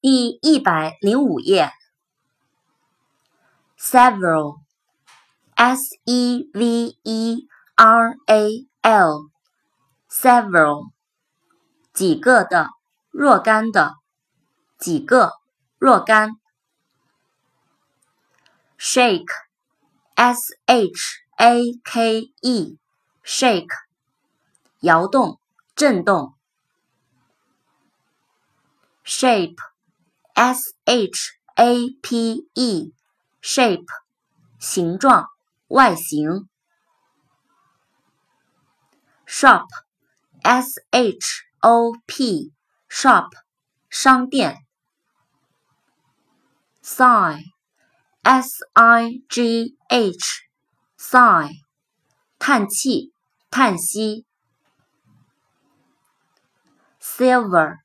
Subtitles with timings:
[0.00, 1.70] 第一百零五页。
[3.78, 4.64] several，s
[6.04, 7.46] e v e
[7.76, 9.30] r a l，several，
[11.92, 12.70] 几个的，
[13.10, 13.96] 若干的，
[14.78, 15.34] 几个，
[15.78, 16.30] 若干。
[18.78, 23.74] shake，s h a k e，shake，
[24.80, 25.38] 摇动，
[25.76, 26.32] 震动。
[29.04, 29.56] shape
[30.39, 32.91] S H A P E
[33.41, 33.85] shape
[34.59, 35.27] 形状
[35.67, 36.49] 外形
[39.25, 39.65] shop
[40.43, 42.51] S H O P
[42.89, 43.29] shop
[43.89, 44.57] 商店
[46.83, 47.41] sigh
[48.23, 50.43] S I G H
[50.97, 51.51] sigh
[52.37, 53.13] 叹气
[53.49, 54.25] 叹息
[56.99, 57.77] silver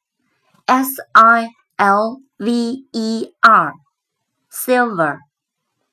[0.66, 5.18] S I L V E R，silver，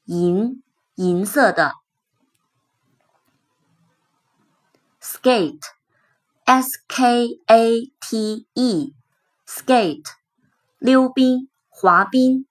[0.05, 0.63] 银，
[0.95, 1.73] 银色的。
[5.01, 10.09] skate，S K A T E，skate，
[10.77, 12.45] 溜冰，滑冰。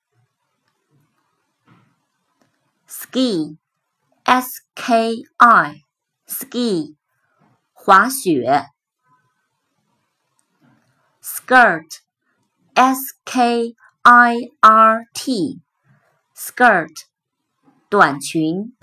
[2.88, 6.96] ski，S K I，ski，
[7.72, 8.66] 滑雪。
[11.22, 12.00] skirt。
[12.75, 15.59] S K I R T
[16.35, 17.05] skirt
[17.89, 18.73] 短裙。